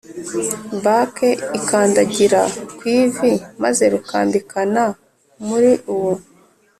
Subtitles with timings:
[0.83, 1.15] bak
[1.57, 2.41] ikandagira
[2.77, 4.85] ku ivi m aze ruka mbika na
[5.47, 6.13] muri uwo